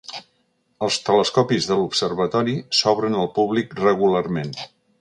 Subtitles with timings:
[0.85, 4.57] Els telescopis de l'observatori s'obren al públic regularment.